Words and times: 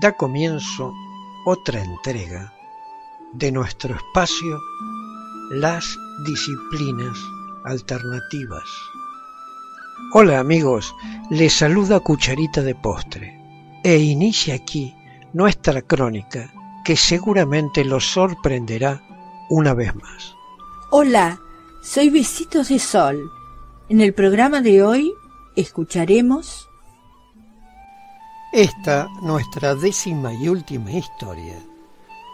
da 0.00 0.12
comienzo 0.12 0.94
otra 1.44 1.82
entrega 1.82 2.52
de 3.34 3.52
nuestro 3.52 3.94
espacio 3.94 4.58
Las 5.50 5.84
Disciplinas 6.24 7.18
Alternativas. 7.64 8.64
Hola 10.14 10.38
amigos, 10.40 10.94
les 11.30 11.52
saluda 11.52 12.00
Cucharita 12.00 12.62
de 12.62 12.74
Postre 12.74 13.38
e 13.84 13.98
inicia 13.98 14.54
aquí 14.54 14.94
nuestra 15.34 15.82
crónica 15.82 16.50
que 16.84 16.96
seguramente 16.96 17.84
los 17.84 18.06
sorprenderá 18.06 19.02
una 19.50 19.74
vez 19.74 19.94
más. 19.94 20.34
Hola, 20.90 21.38
soy 21.82 22.08
Besitos 22.08 22.70
de 22.70 22.78
Sol. 22.78 23.30
En 23.90 24.00
el 24.00 24.14
programa 24.14 24.62
de 24.62 24.82
hoy 24.82 25.12
escucharemos 25.54 26.70
esta, 28.52 29.08
nuestra 29.22 29.74
décima 29.74 30.34
y 30.34 30.46
última 30.46 30.90
historia, 30.90 31.58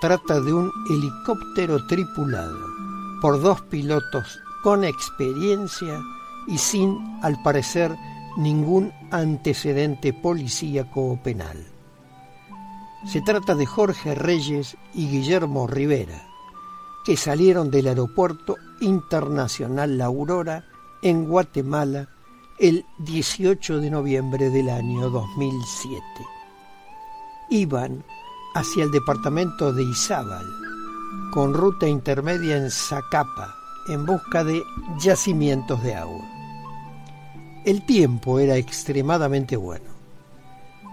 trata 0.00 0.40
de 0.40 0.52
un 0.52 0.72
helicóptero 0.90 1.86
tripulado 1.86 2.58
por 3.22 3.40
dos 3.40 3.62
pilotos 3.62 4.40
con 4.64 4.82
experiencia 4.82 6.00
y 6.48 6.58
sin, 6.58 7.20
al 7.22 7.40
parecer, 7.42 7.94
ningún 8.36 8.92
antecedente 9.12 10.12
policíaco 10.12 11.12
o 11.12 11.22
penal. 11.22 11.56
Se 13.06 13.20
trata 13.20 13.54
de 13.54 13.66
Jorge 13.66 14.16
Reyes 14.16 14.76
y 14.94 15.08
Guillermo 15.08 15.68
Rivera, 15.68 16.26
que 17.04 17.16
salieron 17.16 17.70
del 17.70 17.86
Aeropuerto 17.86 18.56
Internacional 18.80 19.96
La 19.96 20.06
Aurora 20.06 20.64
en 21.00 21.26
Guatemala 21.26 22.08
el 22.58 22.84
18 22.98 23.78
de 23.78 23.88
noviembre 23.88 24.50
del 24.50 24.68
año 24.68 25.10
2007. 25.10 26.02
Iban 27.50 28.02
hacia 28.54 28.82
el 28.82 28.90
departamento 28.90 29.72
de 29.72 29.84
Izábal, 29.84 30.44
con 31.32 31.54
ruta 31.54 31.86
intermedia 31.86 32.56
en 32.56 32.68
Zacapa, 32.68 33.54
en 33.86 34.04
busca 34.04 34.42
de 34.42 34.60
yacimientos 34.98 35.80
de 35.84 35.94
agua. 35.94 36.24
El 37.64 37.86
tiempo 37.86 38.40
era 38.40 38.56
extremadamente 38.56 39.56
bueno. 39.56 39.90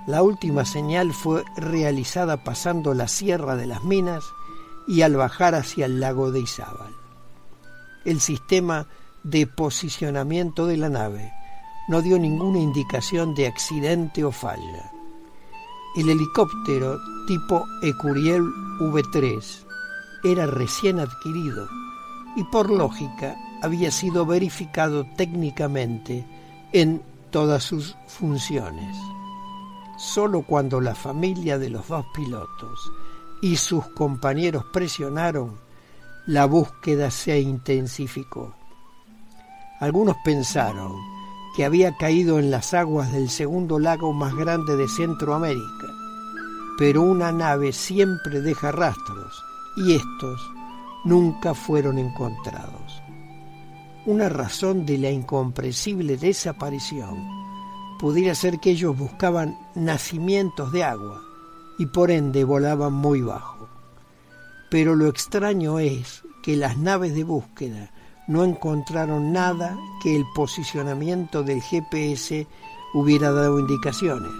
La 0.06 0.22
última 0.22 0.66
señal 0.66 1.14
fue 1.14 1.44
realizada 1.58 2.44
pasando 2.44 2.94
la 2.94 3.08
Sierra 3.08 3.56
de 3.56 3.66
las 3.66 3.84
Minas 3.84 4.24
y 4.88 5.02
al 5.02 5.16
bajar 5.16 5.56
hacia 5.56 5.88
el 5.88 6.00
lago 6.00 6.32
de 6.32 6.42
Izábal. 6.42 6.94
El 8.06 8.20
sistema 8.20 8.88
de 9.24 9.48
posicionamiento 9.48 10.68
de 10.68 10.78
la 10.78 10.90
nave 10.90 11.34
no 11.88 12.02
dio 12.02 12.18
ninguna 12.18 12.60
indicación 12.60 13.36
de 13.36 13.48
accidente 13.48 14.24
o 14.24 14.32
falla. 14.32 14.92
El 15.96 16.10
helicóptero 16.10 16.98
tipo 17.28 17.66
Ecuriel 17.82 18.44
V3 18.80 19.66
era 20.24 20.46
recién 20.48 21.00
adquirido 21.00 21.68
y 22.36 22.44
por 22.46 22.70
lógica 22.70 23.36
había 23.62 23.92
sido 23.92 24.26
verificado 24.26 25.06
técnicamente 25.16 26.26
en 26.74 27.02
todas 27.30 27.64
sus 27.64 27.96
funciones. 28.08 28.98
Solo 29.98 30.42
cuando 30.42 30.82
la 30.82 30.96
familia 30.96 31.58
de 31.58 31.70
los 31.70 31.88
dos 31.88 32.06
pilotos 32.14 32.92
y 33.42 33.56
sus 33.56 33.86
compañeros 33.90 34.66
presionaron, 34.74 35.58
la 36.26 36.46
búsqueda 36.46 37.12
se 37.12 37.40
intensificó. 37.40 38.54
Algunos 39.80 40.16
pensaron 40.26 41.15
que 41.56 41.64
había 41.66 41.96
caído 41.96 42.38
en 42.40 42.52
las 42.52 42.74
aguas 42.74 43.12
del 43.14 43.30
segundo 43.30 43.80
lago 43.80 44.12
más 44.12 44.36
grande 44.36 44.76
de 44.76 44.88
Centroamérica. 44.88 45.88
Pero 46.78 47.02
una 47.02 47.32
nave 47.32 47.72
siempre 47.72 48.42
deja 48.42 48.72
rastros 48.72 49.42
y 49.78 49.94
estos 49.94 50.52
nunca 51.06 51.54
fueron 51.54 51.98
encontrados. 51.98 53.02
Una 54.06 54.28
razón 54.28 54.86
de 54.86 54.98
la 54.98 55.10
incomprensible 55.10 56.18
desaparición 56.18 57.26
pudiera 58.00 58.36
ser 58.36 58.60
que 58.60 58.72
ellos 58.72 58.98
buscaban 58.98 59.58
nacimientos 59.76 60.72
de 60.74 60.84
agua 60.84 61.22
y 61.80 61.86
por 61.86 62.12
ende 62.12 62.44
volaban 62.44 62.94
muy 62.94 63.22
bajo. 63.22 63.70
Pero 64.70 64.96
lo 64.96 65.08
extraño 65.08 65.80
es 65.80 66.24
que 66.44 66.58
las 66.58 66.78
naves 66.78 67.16
de 67.16 67.24
búsqueda 67.24 67.92
no 68.28 68.44
encontraron 68.44 69.32
nada 69.32 69.78
que 70.02 70.16
el 70.16 70.26
posicionamiento 70.34 71.44
del 71.44 71.62
GPS 71.62 72.48
hubiera 72.94 73.32
dado 73.32 73.60
indicaciones, 73.60 74.32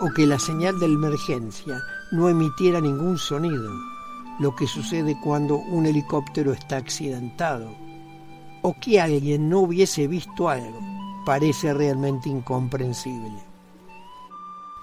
o 0.00 0.10
que 0.10 0.26
la 0.26 0.38
señal 0.38 0.78
de 0.80 0.86
emergencia 0.86 1.80
no 2.10 2.28
emitiera 2.28 2.80
ningún 2.80 3.18
sonido, 3.18 3.70
lo 4.40 4.54
que 4.56 4.66
sucede 4.66 5.16
cuando 5.22 5.56
un 5.56 5.86
helicóptero 5.86 6.52
está 6.52 6.76
accidentado, 6.76 7.70
o 8.62 8.74
que 8.80 9.00
alguien 9.00 9.48
no 9.48 9.60
hubiese 9.60 10.08
visto 10.08 10.48
algo, 10.48 10.80
parece 11.24 11.72
realmente 11.72 12.28
incomprensible. 12.28 13.42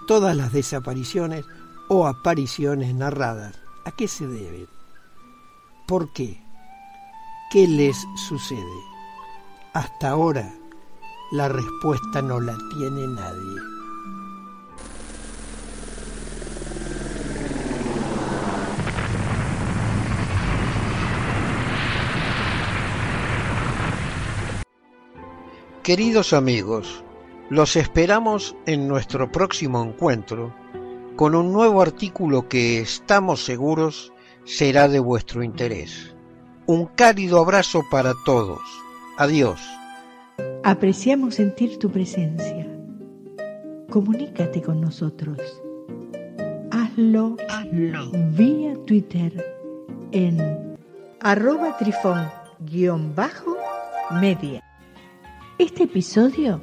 Todas 0.08 0.36
las 0.36 0.54
desapariciones 0.54 1.46
o 1.90 2.08
apariciones 2.08 2.94
narradas, 2.96 3.60
¿a 3.86 3.92
qué 3.92 4.08
se 4.08 4.28
deben? 4.28 4.68
¿Por 5.88 6.14
qué? 6.14 6.42
¿Qué 7.52 7.68
les 7.68 8.08
sucede? 8.16 8.82
Hasta 9.74 10.12
ahora 10.12 10.54
la 11.34 11.50
respuesta 11.50 12.22
no 12.22 12.40
la 12.40 12.56
tiene 12.70 13.06
nadie. 13.08 13.62
Queridos 25.84 26.32
amigos, 26.32 27.04
los 27.50 27.76
esperamos 27.76 28.56
en 28.66 28.88
nuestro 28.88 29.30
próximo 29.30 29.84
encuentro 29.84 30.56
con 31.18 31.36
un 31.36 31.52
nuevo 31.52 31.82
artículo 31.82 32.48
que 32.48 32.80
estamos 32.80 33.44
seguros 33.44 34.14
será 34.46 34.88
de 34.88 35.00
vuestro 35.00 35.44
interés. 35.44 36.11
Un 36.72 36.86
cálido 36.86 37.42
abrazo 37.42 37.84
para 37.92 38.14
todos. 38.24 38.62
Adiós. 39.18 39.60
Apreciamos 40.64 41.36
sentir 41.36 41.78
tu 41.78 41.92
presencia. 41.92 42.66
Comunícate 43.90 44.62
con 44.62 44.80
nosotros. 44.80 45.38
Hazlo, 46.72 47.36
Hazlo. 47.50 48.12
vía 48.38 48.78
Twitter 48.88 49.34
en 50.14 50.78
arroba 51.20 51.76
trifón-media. 51.78 52.32
Este 55.58 55.84
episodio 55.84 56.62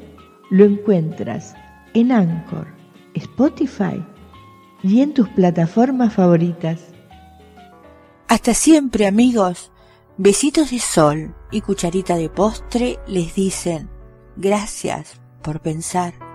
lo 0.49 0.65
encuentras 0.65 1.55
en 1.93 2.13
Anchor, 2.13 2.69
Spotify 3.13 4.03
y 4.83 5.03
en 5.03 5.13
tus 5.13 5.29
plataformas 5.29 6.15
favoritas. 6.15 6.81
Hasta 8.27 8.55
siempre 8.55 9.07
amigos. 9.07 9.71
Besitos 10.21 10.73
de 10.73 10.81
sol 10.81 11.33
y 11.53 11.61
cucharita 11.61 12.17
de 12.17 12.29
postre 12.29 12.99
les 13.07 13.37
dicen 13.37 13.89
gracias 14.37 15.21
por 15.43 15.61
pensar. 15.61 16.28